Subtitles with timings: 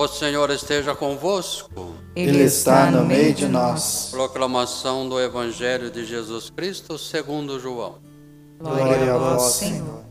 [0.00, 1.92] O Senhor esteja convosco.
[2.14, 4.10] Ele está no meio de nós.
[4.12, 7.96] Proclamação do Evangelho de Jesus Cristo segundo João.
[8.60, 10.04] Glória a vós, Senhor.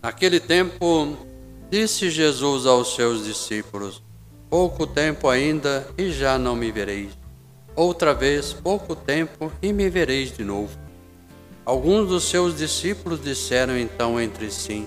[0.00, 1.16] Naquele tempo,
[1.68, 4.00] disse Jesus aos seus discípulos:
[4.48, 7.10] Pouco tempo ainda e já não me vereis.
[7.74, 10.78] Outra vez, pouco tempo e me vereis de novo.
[11.64, 14.86] Alguns dos seus discípulos disseram então entre si: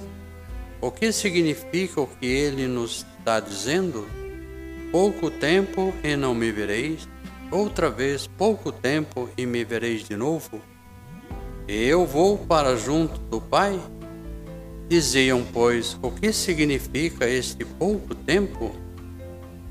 [0.82, 4.08] O que significa o que ele nos está dizendo?
[4.92, 7.08] Pouco tempo e não me vereis,
[7.52, 10.60] outra vez pouco tempo e me vereis de novo?
[11.68, 13.80] Eu vou para junto do Pai?
[14.90, 18.76] Diziam, pois, o que significa este pouco tempo?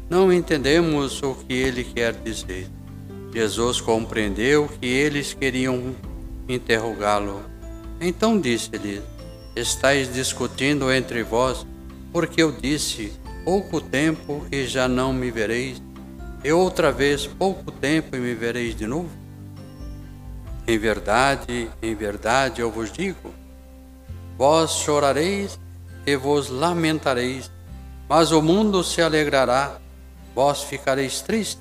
[0.09, 2.69] Não entendemos o que ele quer dizer.
[3.35, 5.93] Jesus compreendeu que eles queriam
[6.49, 7.43] interrogá-lo.
[8.01, 9.03] Então disse-lhe:
[9.55, 11.67] Estais discutindo entre vós,
[12.13, 13.13] porque eu disse:
[13.45, 15.83] pouco tempo e já não me vereis,
[16.45, 19.11] e outra vez pouco tempo e me vereis de novo?
[20.69, 23.35] Em verdade, em verdade eu vos digo:
[24.39, 25.59] vós chorareis
[26.07, 27.51] e vos lamentareis,
[28.09, 29.79] mas o mundo se alegrará,
[30.35, 31.61] vós ficareis tristes,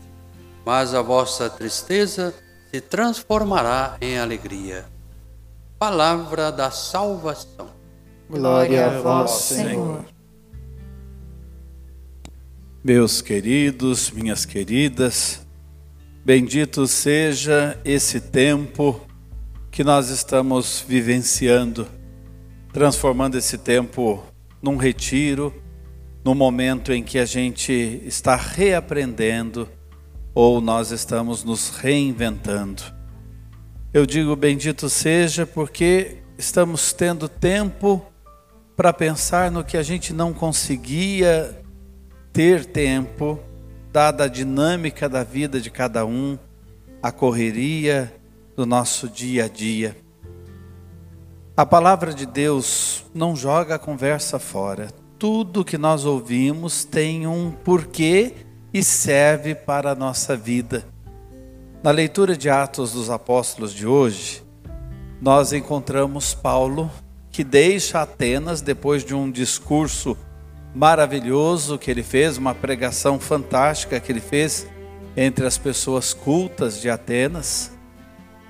[0.63, 2.33] mas a vossa tristeza
[2.71, 4.85] se transformará em alegria.
[5.79, 7.78] Palavra da salvação.
[8.29, 10.05] Glória a vós, Senhor.
[12.83, 15.47] Meus queridos, minhas queridas,
[16.23, 19.01] bendito seja esse tempo
[19.71, 21.87] que nós estamos vivenciando,
[22.71, 24.23] transformando esse tempo
[24.61, 25.51] num retiro,
[26.23, 27.73] no momento em que a gente
[28.05, 29.67] está reaprendendo
[30.35, 32.83] ou nós estamos nos reinventando.
[33.91, 38.05] Eu digo bendito seja porque estamos tendo tempo
[38.79, 41.61] para pensar no que a gente não conseguia
[42.31, 43.37] ter tempo,
[43.91, 46.39] dada a dinâmica da vida de cada um,
[47.03, 48.15] a correria
[48.55, 49.97] do nosso dia a dia.
[51.57, 54.87] A palavra de Deus não joga a conversa fora.
[55.17, 58.33] Tudo que nós ouvimos tem um porquê
[58.73, 60.85] e serve para a nossa vida.
[61.83, 64.41] Na leitura de Atos dos Apóstolos de hoje,
[65.21, 66.89] nós encontramos Paulo
[67.39, 70.17] que deixa Atenas depois de um discurso
[70.75, 74.67] maravilhoso que ele fez, uma pregação fantástica que ele fez
[75.15, 77.71] entre as pessoas cultas de Atenas,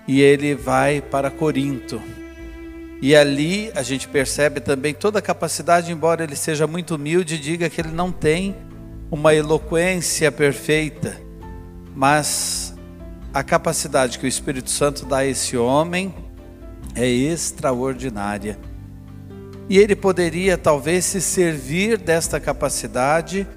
[0.08, 2.02] e ele vai para Corinto.
[3.00, 7.70] E ali a gente percebe também toda a capacidade, embora ele seja muito humilde, diga
[7.70, 8.56] que ele não tem
[9.12, 11.16] uma eloquência perfeita,
[11.96, 12.74] mas
[13.32, 16.12] a capacidade que o Espírito Santo dá a esse homem
[16.96, 18.58] é extraordinária.
[19.70, 23.48] E ele poderia talvez se servir desta capacidade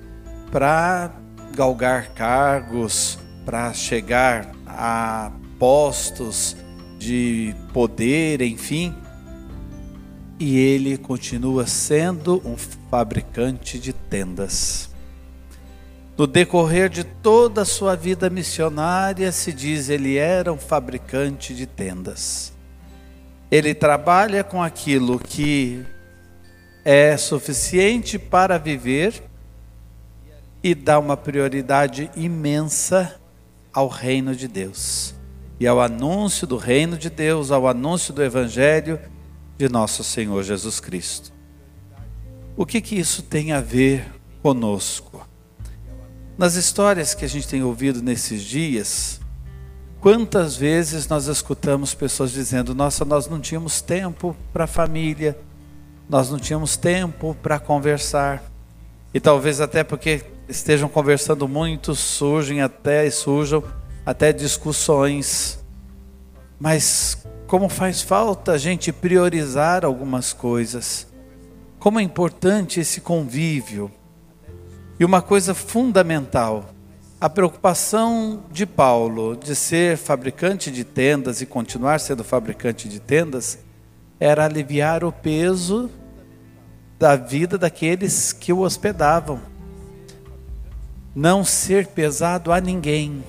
[0.50, 1.10] para
[1.56, 6.54] galgar cargos, para chegar a postos
[6.98, 8.94] de poder, enfim.
[10.38, 12.56] E ele continua sendo um
[12.90, 14.90] fabricante de tendas.
[16.18, 21.64] No decorrer de toda a sua vida missionária, se diz ele era um fabricante de
[21.64, 22.52] tendas.
[23.50, 25.86] Ele trabalha com aquilo que
[26.84, 29.22] é suficiente para viver
[30.62, 33.20] e dá uma prioridade imensa
[33.72, 35.14] ao reino de Deus
[35.58, 38.98] e ao anúncio do reino de Deus, ao anúncio do evangelho
[39.56, 41.32] de nosso Senhor Jesus Cristo.
[42.56, 44.04] O que que isso tem a ver
[44.42, 45.26] conosco?
[46.36, 49.20] Nas histórias que a gente tem ouvido nesses dias,
[50.00, 55.38] quantas vezes nós escutamos pessoas dizendo: "Nossa, nós não tínhamos tempo para a família,
[56.08, 58.42] nós não tínhamos tempo para conversar.
[59.14, 63.62] E talvez até porque estejam conversando muito, surgem até e surjam
[64.04, 65.62] até discussões.
[66.58, 71.06] Mas como faz falta a gente priorizar algumas coisas.
[71.78, 73.90] Como é importante esse convívio.
[74.98, 76.70] E uma coisa fundamental,
[77.20, 83.58] a preocupação de Paulo de ser fabricante de tendas e continuar sendo fabricante de tendas
[84.18, 85.90] era aliviar o peso
[87.02, 89.40] da vida daqueles que o hospedavam.
[91.12, 93.24] Não ser pesado a ninguém.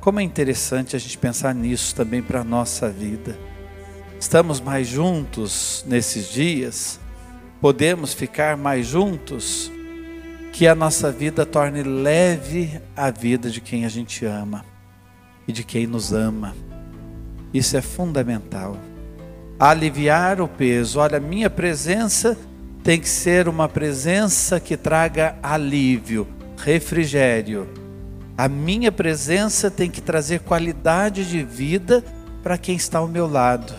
[0.00, 3.38] Como é interessante a gente pensar nisso também para a nossa vida.
[4.18, 6.98] Estamos mais juntos nesses dias,
[7.60, 9.70] podemos ficar mais juntos,
[10.52, 14.64] que a nossa vida torne leve a vida de quem a gente ama
[15.46, 16.52] e de quem nos ama.
[17.54, 18.76] Isso é fundamental
[19.60, 20.98] aliviar o peso.
[20.98, 22.34] Olha, minha presença
[22.82, 26.26] tem que ser uma presença que traga alívio,
[26.56, 27.68] refrigério.
[28.38, 32.02] A minha presença tem que trazer qualidade de vida
[32.42, 33.74] para quem está ao meu lado.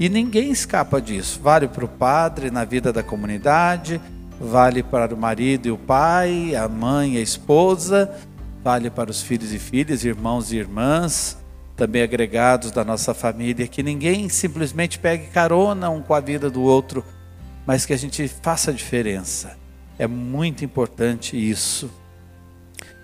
[0.00, 1.38] E ninguém escapa disso.
[1.42, 4.00] Vale para o padre na vida da comunidade,
[4.40, 8.10] vale para o marido e o pai, a mãe e a esposa,
[8.64, 11.36] vale para os filhos e filhas, irmãos e irmãs,
[11.78, 16.60] também agregados da nossa família, que ninguém simplesmente pegue carona um com a vida do
[16.60, 17.04] outro,
[17.64, 19.56] mas que a gente faça a diferença.
[19.96, 21.88] É muito importante isso.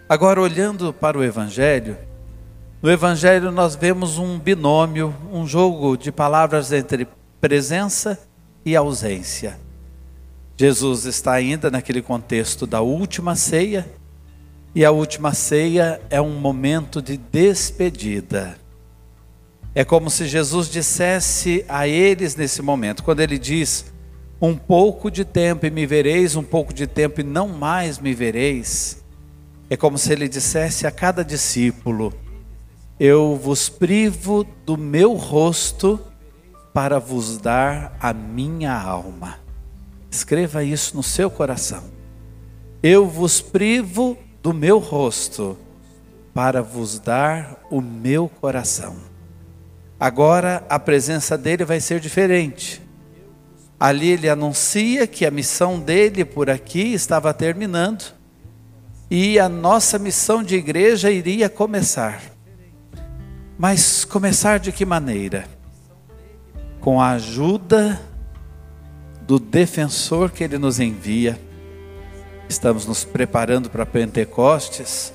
[0.08, 1.96] Agora, olhando para o Evangelho,
[2.82, 7.06] no Evangelho nós vemos um binômio, um jogo de palavras entre
[7.40, 8.18] presença
[8.64, 9.56] e ausência.
[10.56, 13.88] Jesus está ainda naquele contexto da última ceia,
[14.74, 18.63] e a última ceia é um momento de despedida.
[19.74, 23.86] É como se Jesus dissesse a eles nesse momento, quando ele diz:
[24.40, 28.14] Um pouco de tempo e me vereis, um pouco de tempo e não mais me
[28.14, 29.02] vereis.
[29.68, 32.12] É como se ele dissesse a cada discípulo:
[33.00, 36.00] Eu vos privo do meu rosto
[36.72, 39.40] para vos dar a minha alma.
[40.08, 41.82] Escreva isso no seu coração.
[42.80, 45.58] Eu vos privo do meu rosto
[46.32, 49.13] para vos dar o meu coração.
[49.98, 52.82] Agora a presença dele vai ser diferente.
[53.78, 58.12] Ali ele anuncia que a missão dele por aqui estava terminando
[59.10, 62.22] e a nossa missão de igreja iria começar.
[63.58, 65.46] Mas começar de que maneira?
[66.80, 68.00] Com a ajuda
[69.22, 71.38] do defensor que ele nos envia.
[72.48, 75.12] Estamos nos preparando para Pentecostes.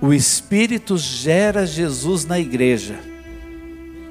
[0.00, 3.13] O Espírito gera Jesus na igreja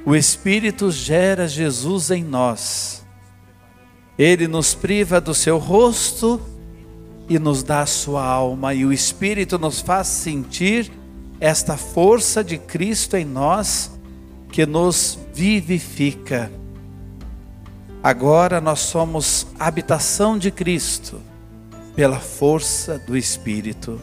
[0.05, 3.03] o Espírito gera Jesus em nós.
[4.17, 6.41] Ele nos priva do seu rosto
[7.29, 10.91] e nos dá a sua alma, e o Espírito nos faz sentir
[11.39, 13.91] esta força de Cristo em nós
[14.51, 16.51] que nos vivifica.
[18.03, 21.21] Agora nós somos habitação de Cristo
[21.95, 23.99] pela força do Espírito.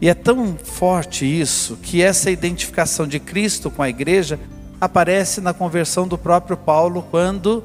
[0.00, 4.38] E é tão forte isso que essa identificação de Cristo com a igreja
[4.80, 7.64] aparece na conversão do próprio Paulo quando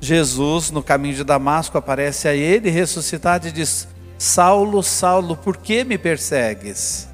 [0.00, 3.86] Jesus, no caminho de Damasco, aparece a ele ressuscitado e diz:
[4.16, 7.08] Saulo, Saulo, por que me persegues?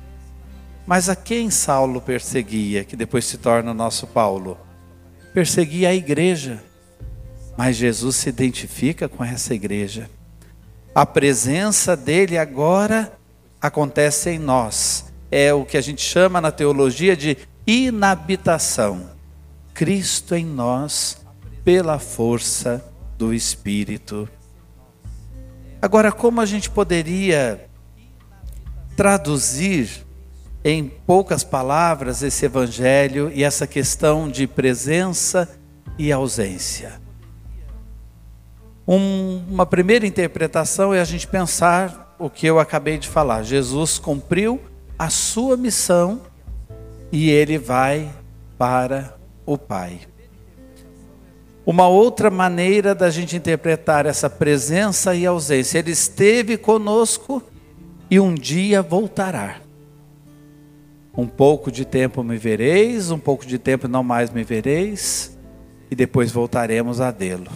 [0.86, 4.58] Mas a quem Saulo perseguia, que depois se torna o nosso Paulo?
[5.32, 6.62] Perseguia a igreja.
[7.56, 10.10] Mas Jesus se identifica com essa igreja.
[10.94, 13.12] A presença dele agora
[13.64, 15.06] acontece em nós.
[15.30, 19.08] É o que a gente chama na teologia de inabitação.
[19.72, 21.24] Cristo em nós
[21.64, 22.84] pela força
[23.16, 24.28] do Espírito.
[25.80, 27.66] Agora, como a gente poderia
[28.98, 30.04] traduzir
[30.62, 35.48] em poucas palavras esse evangelho e essa questão de presença
[35.98, 37.00] e ausência?
[38.86, 43.42] Um, uma primeira interpretação é a gente pensar o que eu acabei de falar.
[43.42, 44.60] Jesus cumpriu
[44.98, 46.20] a sua missão
[47.10, 48.10] e ele vai
[48.58, 50.00] para o Pai.
[51.66, 57.42] Uma outra maneira da gente interpretar essa presença e ausência, ele esteve conosco
[58.10, 59.56] e um dia voltará.
[61.16, 65.38] Um pouco de tempo me vereis, um pouco de tempo não mais me vereis,
[65.90, 67.50] e depois voltaremos a vê-lo.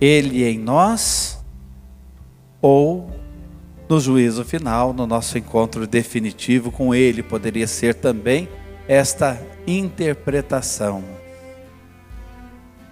[0.00, 1.35] Ele em nós
[2.60, 3.10] ou
[3.88, 8.48] no juízo final, no nosso encontro definitivo com Ele, poderia ser também
[8.88, 11.04] esta interpretação.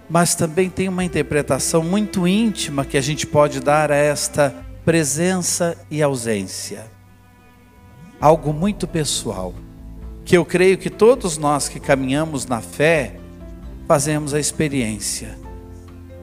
[0.09, 4.55] Mas também tem uma interpretação muito íntima que a gente pode dar a esta
[4.85, 6.85] presença e ausência.
[8.21, 9.53] Algo muito pessoal,
[10.23, 13.17] que eu creio que todos nós que caminhamos na fé
[13.87, 15.44] fazemos a experiência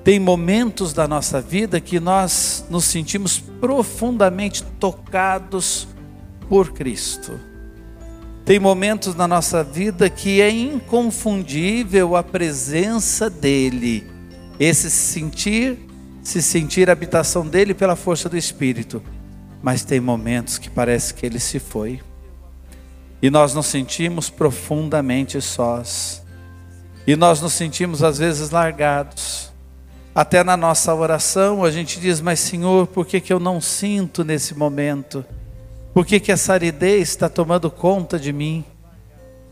[0.04, 5.87] tem momentos da nossa vida que nós nos sentimos profundamente tocados
[6.49, 7.38] por Cristo.
[8.44, 14.04] Tem momentos na nossa vida que é inconfundível a presença dEle,
[14.59, 15.78] esse sentir,
[16.21, 19.00] se sentir a habitação dEle pela força do Espírito.
[19.62, 22.00] Mas tem momentos que parece que Ele se foi.
[23.23, 26.25] E nós nos sentimos profundamente sós.
[27.06, 29.51] E nós nos sentimos às vezes largados
[30.14, 34.23] até na nossa oração a gente diz, mas Senhor, por que, que eu não sinto
[34.23, 35.25] nesse momento?
[35.95, 38.64] Por que, que essa aridez está tomando conta de mim?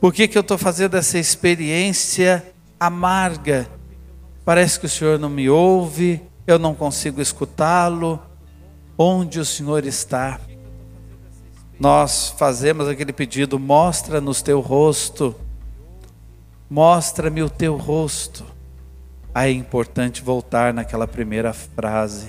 [0.00, 2.44] Por que, que eu estou fazendo essa experiência
[2.78, 3.68] amarga?
[4.44, 8.20] Parece que o Senhor não me ouve, eu não consigo escutá-lo.
[8.96, 10.40] Onde o Senhor está?
[11.78, 15.34] Nós fazemos aquele pedido: mostra-nos teu rosto,
[16.68, 18.44] mostra-me o teu rosto.
[19.34, 22.28] Aí é importante voltar naquela primeira frase: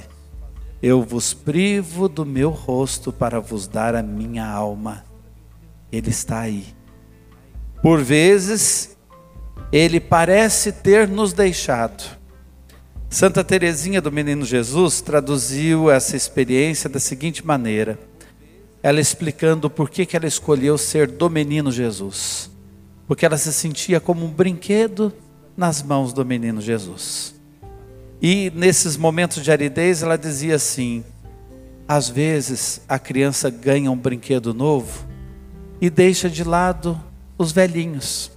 [0.82, 5.04] Eu vos privo do meu rosto para vos dar a minha alma.
[5.92, 6.66] Ele está aí.
[7.82, 8.96] Por vezes,
[9.72, 12.20] ele parece ter nos deixado.
[13.10, 17.98] Santa Teresinha do Menino Jesus traduziu essa experiência da seguinte maneira:
[18.84, 22.52] ela explicando por que, que ela escolheu ser do Menino Jesus.
[23.08, 25.12] Porque ela se sentia como um brinquedo
[25.56, 27.36] nas mãos do Menino Jesus.
[28.22, 31.04] E nesses momentos de aridez, ela dizia assim:
[31.88, 35.06] às vezes a criança ganha um brinquedo novo
[35.82, 37.00] e deixa de lado
[37.38, 38.32] os velhinhos.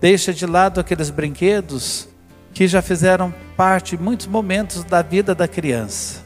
[0.00, 2.08] Deixa de lado aqueles brinquedos
[2.52, 6.24] que já fizeram parte em muitos momentos da vida da criança.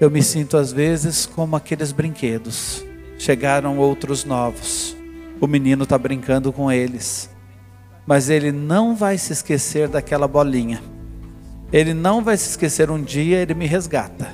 [0.00, 2.82] Eu me sinto às vezes como aqueles brinquedos.
[3.18, 4.96] Chegaram outros novos.
[5.40, 7.28] O menino está brincando com eles.
[8.10, 10.82] Mas ele não vai se esquecer daquela bolinha.
[11.72, 14.26] Ele não vai se esquecer um dia ele me resgata.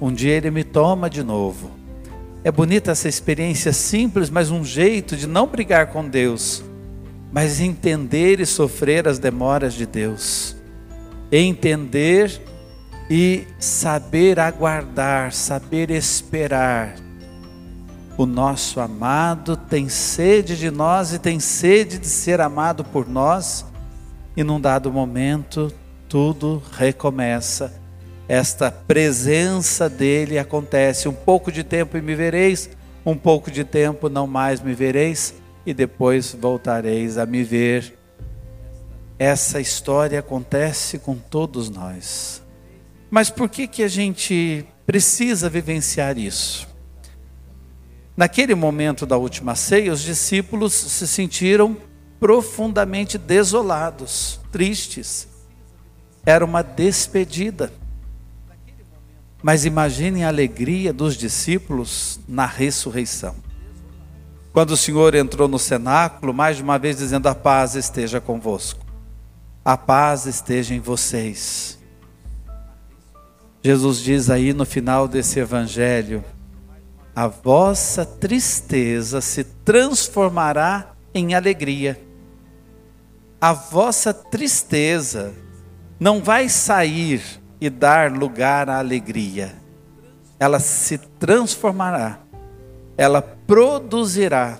[0.00, 1.72] Um dia ele me toma de novo.
[2.44, 6.62] É bonita essa experiência simples, mas um jeito de não brigar com Deus,
[7.32, 10.54] mas entender e sofrer as demoras de Deus.
[11.32, 12.40] Entender
[13.10, 16.94] e saber aguardar, saber esperar.
[18.16, 23.64] O nosso amado tem sede de nós e tem sede de ser amado por nós,
[24.36, 25.72] e num dado momento
[26.08, 27.80] tudo recomeça
[28.30, 31.08] esta presença dele acontece.
[31.08, 32.70] Um pouco de tempo e me vereis,
[33.04, 35.34] um pouco de tempo não mais me vereis,
[35.66, 37.98] e depois voltareis a me ver.
[39.18, 42.40] Essa história acontece com todos nós.
[43.10, 46.68] Mas por que, que a gente precisa vivenciar isso?
[48.20, 51.74] Naquele momento da última ceia, os discípulos se sentiram
[52.18, 55.26] profundamente desolados, tristes.
[56.26, 57.72] Era uma despedida.
[59.42, 63.36] Mas imaginem a alegria dos discípulos na ressurreição.
[64.52, 68.84] Quando o Senhor entrou no cenáculo, mais de uma vez dizendo: A paz esteja convosco,
[69.64, 71.78] a paz esteja em vocês.
[73.64, 76.22] Jesus diz aí no final desse evangelho:
[77.20, 82.00] A vossa tristeza se transformará em alegria.
[83.38, 85.34] A vossa tristeza
[85.98, 87.22] não vai sair
[87.60, 89.54] e dar lugar à alegria.
[90.38, 92.20] Ela se transformará,
[92.96, 94.58] ela produzirá.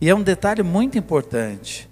[0.00, 1.90] E é um detalhe muito importante,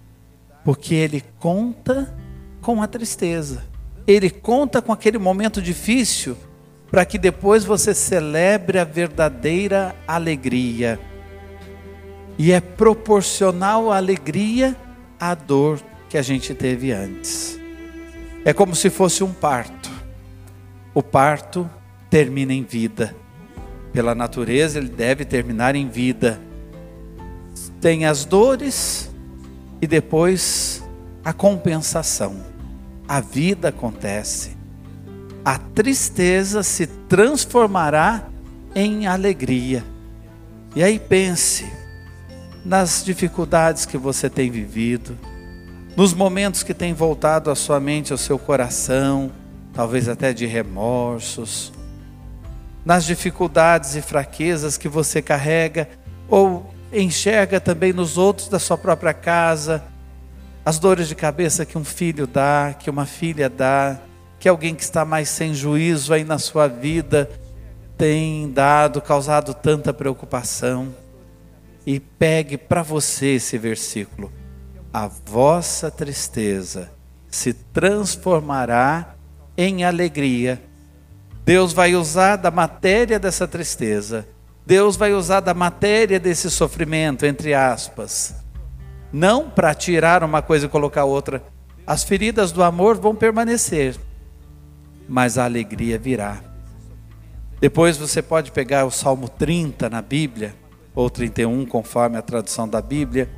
[0.64, 2.16] porque ele conta
[2.62, 3.64] com a tristeza,
[4.06, 6.36] ele conta com aquele momento difícil,
[6.90, 10.98] para que depois você celebre a verdadeira alegria.
[12.38, 14.76] E é proporcional à alegria
[15.18, 17.58] à dor que a gente teve antes.
[18.44, 19.90] É como se fosse um parto.
[20.94, 21.68] O parto
[22.08, 23.14] termina em vida.
[23.92, 26.40] Pela natureza, ele deve terminar em vida.
[27.80, 29.10] Tem as dores
[29.82, 30.82] e depois
[31.24, 32.36] a compensação.
[33.06, 34.57] A vida acontece.
[35.48, 38.28] A tristeza se transformará
[38.74, 39.82] em alegria.
[40.76, 41.72] E aí pense
[42.62, 45.16] nas dificuldades que você tem vivido,
[45.96, 49.32] nos momentos que tem voltado a sua mente, ao seu coração,
[49.72, 51.72] talvez até de remorsos,
[52.84, 55.88] nas dificuldades e fraquezas que você carrega
[56.28, 59.82] ou enxerga também nos outros da sua própria casa,
[60.62, 63.98] as dores de cabeça que um filho dá, que uma filha dá,
[64.38, 67.30] que alguém que está mais sem juízo aí na sua vida
[67.96, 70.94] tem dado, causado tanta preocupação.
[71.86, 74.30] E pegue para você esse versículo
[74.92, 76.90] a vossa tristeza
[77.30, 79.14] se transformará
[79.56, 80.62] em alegria.
[81.44, 84.26] Deus vai usar da matéria dessa tristeza,
[84.66, 88.34] Deus vai usar da matéria desse sofrimento, entre aspas,
[89.12, 91.42] não para tirar uma coisa e colocar outra.
[91.86, 93.96] As feridas do amor vão permanecer,
[95.08, 96.40] mas a alegria virá.
[97.60, 100.54] Depois você pode pegar o Salmo 30 na Bíblia,
[100.94, 103.28] ou 31, conforme a tradução da Bíblia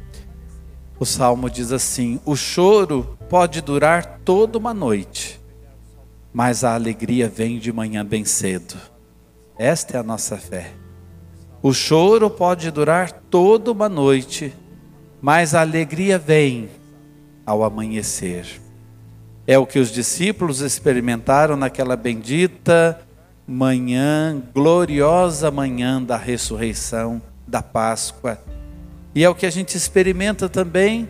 [1.01, 5.41] o salmo diz assim: O choro pode durar toda uma noite,
[6.31, 8.77] mas a alegria vem de manhã bem cedo.
[9.59, 10.73] Esta é a nossa fé.
[11.63, 14.53] O choro pode durar toda uma noite,
[15.23, 16.69] mas a alegria vem
[17.47, 18.60] ao amanhecer.
[19.51, 23.01] É o que os discípulos experimentaram naquela bendita
[23.45, 28.41] manhã, gloriosa manhã da ressurreição, da Páscoa.
[29.13, 31.09] E é o que a gente experimenta também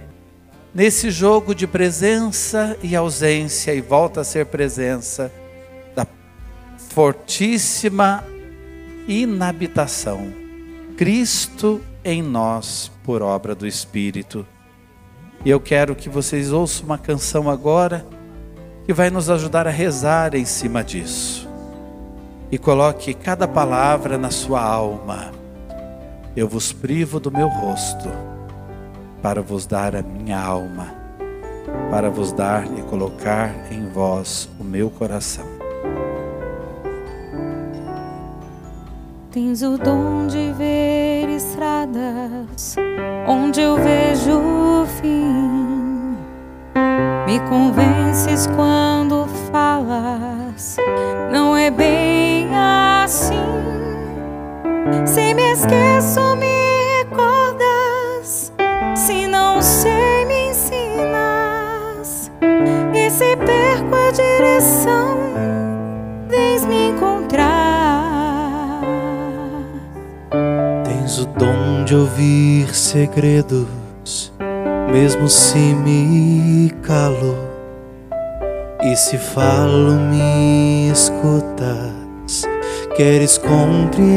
[0.74, 5.30] nesse jogo de presença e ausência, e volta a ser presença
[5.94, 6.06] da
[6.78, 8.24] fortíssima
[9.06, 10.32] inabitação.
[10.96, 14.46] Cristo em nós por obra do Espírito.
[15.44, 18.02] E eu quero que vocês ouçam uma canção agora
[18.84, 21.48] que vai nos ajudar a rezar em cima disso.
[22.50, 25.30] E coloque cada palavra na sua alma.
[26.36, 28.08] Eu vos privo do meu rosto
[29.22, 30.88] para vos dar a minha alma,
[31.90, 35.44] para vos dar e colocar em vós o meu coração.
[39.30, 42.74] Tens o dom de ver estradas
[43.28, 45.69] onde eu vejo o fim.
[47.30, 50.76] Me convences quando falas,
[51.30, 53.36] não é bem assim.
[55.06, 58.52] Se me esqueço, me recordas.
[58.96, 62.32] Se não sei, me ensinas.
[62.92, 65.20] E se perco a direção,
[66.26, 68.80] vens me encontrar.
[70.82, 73.68] Tens o dom de ouvir segredos,
[74.92, 77.36] mesmo se me calo.
[78.82, 82.48] E se falo, me escutas,
[82.96, 84.08] queres compreender.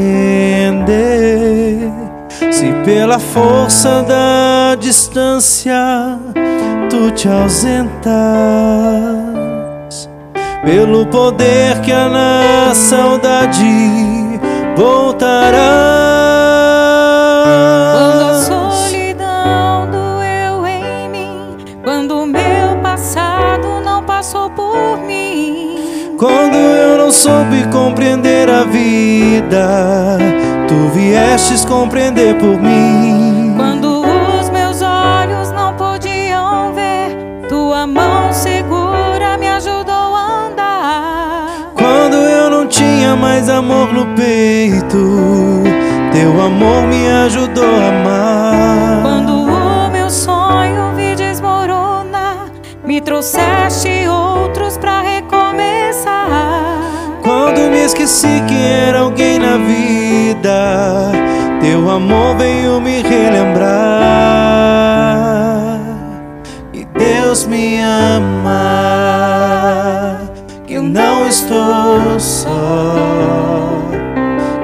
[2.50, 6.18] Se pela força da distância
[6.88, 8.10] tu te ausentas,
[10.64, 14.04] pelo poder que há na saudade
[14.76, 15.93] Quando
[27.24, 30.18] soube compreender a vida,
[30.68, 33.54] tu viestes compreender por mim.
[33.56, 37.16] Quando os meus olhos não podiam ver,
[37.48, 41.72] tua mão segura me ajudou a andar.
[41.74, 45.62] Quando eu não tinha mais amor no peito,
[46.12, 49.02] teu amor me ajudou a amar.
[49.02, 52.48] Quando o meu sonho vi desmoronar,
[52.84, 53.93] me trouxeste
[57.84, 61.12] esqueci que era alguém na vida,
[61.60, 63.64] teu amor veio me relembrar.
[66.72, 68.60] E Deus me ama,
[70.66, 72.94] que não estou só.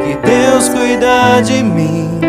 [0.02, 2.20] Que Deus cuida de mim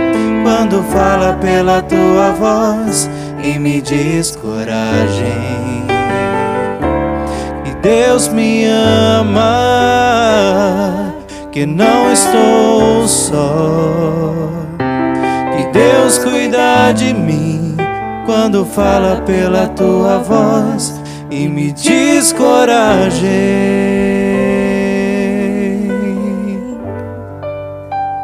[0.44, 3.10] quando fala pela tua voz
[3.44, 5.82] e me diz coragem
[7.64, 10.01] que Deus me ama,
[11.52, 14.34] que não estou só.
[15.56, 17.76] Que Deus cuida de mim
[18.26, 23.30] quando fala pela tua voz e me diz coragem.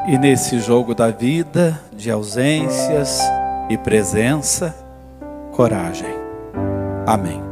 [0.08, 3.20] E nesse jogo da vida, de ausências
[3.70, 4.74] e presença,
[5.52, 6.16] coragem.
[7.06, 7.47] Amém.